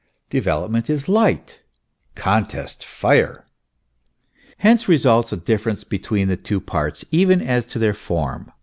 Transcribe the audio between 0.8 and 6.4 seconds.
is light, contest fire. Hence results a difference between the